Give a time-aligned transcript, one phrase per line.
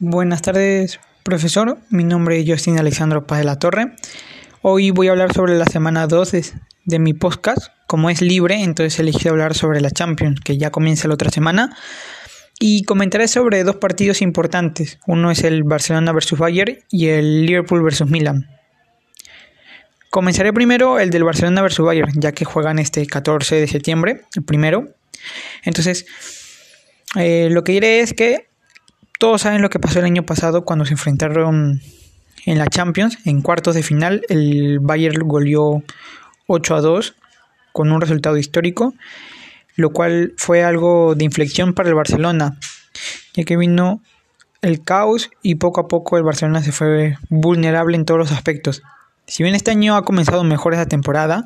[0.00, 1.76] Buenas tardes, profesor.
[1.90, 3.96] Mi nombre es Justin Alexandro Paz de la Torre.
[4.62, 6.52] Hoy voy a hablar sobre la semana 2
[6.84, 7.72] de, mi podcast.
[7.88, 11.76] Como es libre, entonces elegí hablar sobre la Champions, que ya comienza la otra semana.
[12.60, 15.00] Y comentaré sobre dos partidos importantes.
[15.08, 18.48] Uno es el Barcelona vs Bayern y el Liverpool vs Milan.
[20.10, 24.44] Comenzaré primero el del Barcelona vs Bayern, ya que juegan este 14 de septiembre, el
[24.44, 24.94] primero.
[25.64, 26.06] Entonces,
[27.16, 28.48] eh, lo que diré es que
[29.18, 31.82] todos saben lo que pasó el año pasado cuando se enfrentaron
[32.46, 34.22] en la Champions, en cuartos de final.
[34.28, 35.82] El Bayern goleó
[36.46, 37.14] 8 a 2
[37.72, 38.94] con un resultado histórico,
[39.74, 42.56] lo cual fue algo de inflexión para el Barcelona,
[43.34, 44.00] ya que vino
[44.62, 48.82] el caos y poco a poco el Barcelona se fue vulnerable en todos los aspectos.
[49.26, 51.44] Si bien este año ha comenzado mejor esa temporada,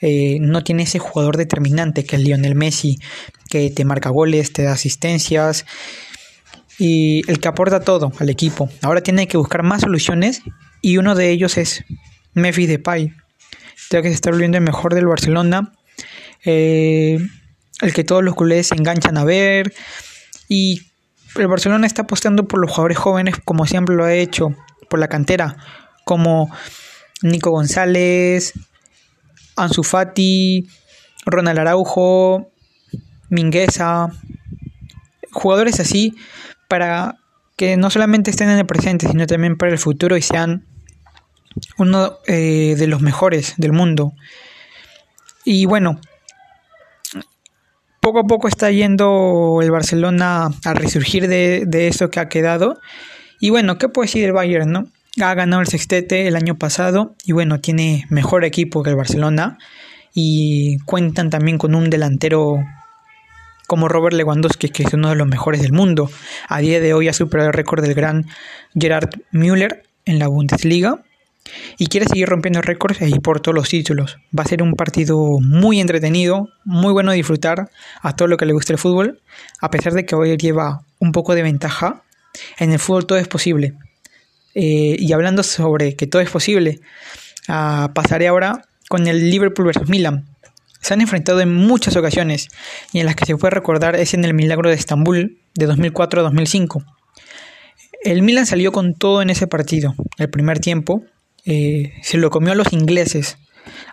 [0.00, 2.98] eh, no tiene ese jugador determinante que es Lionel Messi,
[3.50, 5.64] que te marca goles, te da asistencias
[6.78, 8.68] y el que aporta todo al equipo.
[8.82, 10.42] Ahora tiene que buscar más soluciones
[10.80, 11.84] y uno de ellos es
[12.34, 13.12] Memphis Depay,
[13.90, 15.72] ya que se está volviendo el mejor del Barcelona,
[16.44, 17.18] eh,
[17.80, 19.72] el que todos los culés se enganchan a ver.
[20.48, 20.82] Y
[21.36, 24.54] el Barcelona está apostando por los jugadores jóvenes como siempre lo ha hecho,
[24.88, 25.56] por la cantera,
[26.04, 26.50] como
[27.22, 28.52] Nico González,
[29.56, 30.68] Ansu Fati,
[31.24, 32.50] Ronald Araujo,
[33.30, 34.10] Mingueza,
[35.32, 36.14] jugadores así
[36.68, 37.16] para
[37.56, 40.66] que no solamente estén en el presente, sino también para el futuro y sean
[41.78, 44.12] uno eh, de los mejores del mundo.
[45.44, 46.00] Y bueno,
[48.00, 52.80] poco a poco está yendo el Barcelona a resurgir de, de eso que ha quedado.
[53.40, 54.88] Y bueno, ¿qué puede decir el Bayern, no?
[55.22, 59.58] ha ganado el sextete el año pasado y bueno, tiene mejor equipo que el Barcelona
[60.12, 62.58] y cuentan también con un delantero
[63.66, 66.10] como Robert Lewandowski, que es uno de los mejores del mundo.
[66.48, 68.26] A día de hoy ha superado el récord del gran
[68.78, 71.02] Gerard Müller en la Bundesliga
[71.78, 74.18] y quiere seguir rompiendo récords y por todos los títulos.
[74.36, 77.70] Va a ser un partido muy entretenido, muy bueno de disfrutar
[78.00, 79.20] a todo lo que le guste el fútbol,
[79.60, 82.02] a pesar de que hoy lleva un poco de ventaja.
[82.58, 83.74] En el fútbol todo es posible.
[84.54, 86.80] Eh, y hablando sobre que todo es posible,
[87.48, 90.26] ah, pasaré ahora con el Liverpool versus Milan.
[90.84, 92.48] Se han enfrentado en muchas ocasiones
[92.92, 96.20] y en las que se puede recordar es en el Milagro de Estambul de 2004
[96.20, 96.84] a 2005.
[98.02, 99.94] El Milan salió con todo en ese partido.
[100.18, 101.02] El primer tiempo
[101.46, 103.38] eh, se lo comió a los ingleses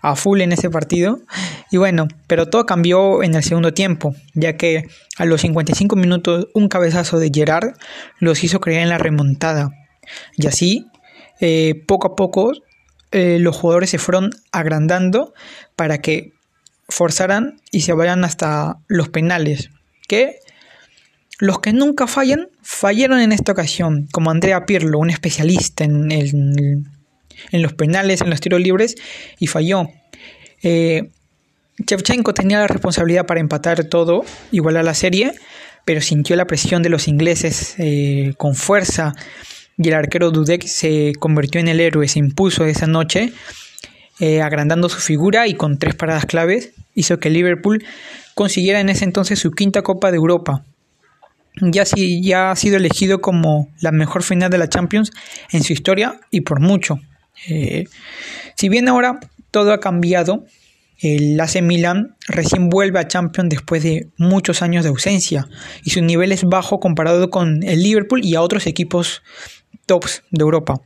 [0.01, 1.21] a full en ese partido.
[1.71, 4.83] Y bueno, pero todo cambió en el segundo tiempo, ya que
[5.17, 7.73] a los 55 minutos un cabezazo de Gerard
[8.19, 9.69] los hizo creer en la remontada.
[10.35, 10.87] Y así,
[11.39, 12.51] eh, poco a poco,
[13.13, 15.33] eh, los jugadores se fueron agrandando
[15.77, 16.33] para que
[16.91, 19.69] forzaran y se vayan hasta los penales.
[20.07, 20.39] Que
[21.39, 27.61] los que nunca fallan, fallaron en esta ocasión, como Andrea Pirlo, un especialista en, en,
[27.61, 28.95] los penales, en los tiros libres,
[29.39, 29.89] y falló.
[30.61, 31.09] Eh,
[31.77, 35.33] Shevchenko tenía la responsabilidad para empatar todo, igual a la serie,
[35.83, 37.75] pero sintió la presión de los ingleses
[38.37, 39.15] con fuerza
[39.77, 43.33] y el arquero Dudek se convirtió en el héroe, se impuso esa noche,
[44.21, 47.83] eh, agrandando su figura y con tres paradas claves hizo que Liverpool
[48.35, 50.63] consiguiera en ese entonces su quinta Copa de Europa.
[51.59, 51.85] Ya,
[52.21, 55.11] ya ha sido elegido como la mejor final de la Champions
[55.51, 56.99] en su historia y por mucho.
[57.49, 57.85] Eh,
[58.55, 60.45] si bien ahora todo ha cambiado,
[60.99, 65.47] el AC Milan recién vuelve a Champions después de muchos años de ausencia
[65.83, 69.23] y su nivel es bajo comparado con el Liverpool y a otros equipos
[69.87, 70.79] tops de Europa.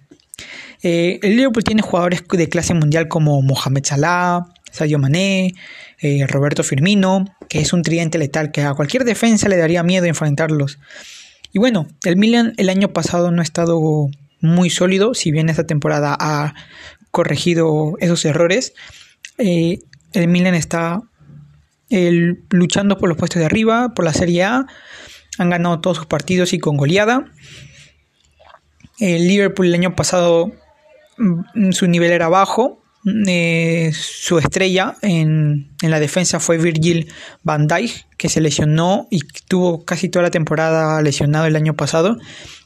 [0.87, 5.55] Eh, el Liverpool tiene jugadores de clase mundial como Mohamed Salah, Sadio Mané,
[5.99, 10.05] eh, Roberto Firmino, que es un tridente letal que a cualquier defensa le daría miedo
[10.05, 10.77] enfrentarlos.
[11.51, 14.09] Y bueno, el Milan el año pasado no ha estado
[14.41, 16.53] muy sólido, si bien esta temporada ha
[17.09, 18.75] corregido esos errores.
[19.39, 19.79] Eh,
[20.13, 21.01] el Milan está
[22.51, 24.67] luchando por los puestos de arriba, por la Serie A.
[25.39, 27.25] Han ganado todos sus partidos y con goleada.
[28.99, 30.53] El Liverpool el año pasado
[31.71, 32.81] su nivel era bajo.
[33.27, 37.13] Eh, su estrella en, en, la defensa fue Virgil
[37.43, 42.17] van Dijk, que se lesionó y tuvo casi toda la temporada lesionado el año pasado.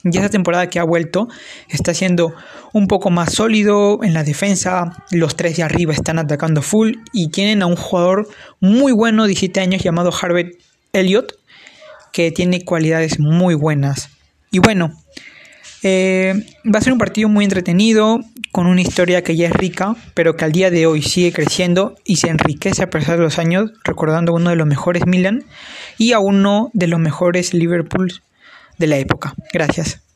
[0.03, 1.27] Y esa temporada que ha vuelto
[1.67, 2.33] está siendo
[2.71, 5.03] un poco más sólido en la defensa.
[5.11, 8.29] Los tres de arriba están atacando full y tienen a un jugador
[8.61, 10.51] muy bueno, 17 años, llamado Harvey
[10.93, 11.33] Elliott,
[12.13, 14.09] que tiene cualidades muy buenas.
[14.51, 14.93] Y bueno,
[15.83, 18.21] eh, va a ser un partido muy entretenido,
[18.51, 21.95] con una historia que ya es rica, pero que al día de hoy sigue creciendo
[22.03, 25.43] y se enriquece a pesar de los años, recordando a uno de los mejores Milan
[25.97, 28.21] y a uno de los mejores Liverpool
[28.77, 29.35] de la época.
[29.53, 30.08] Gracias.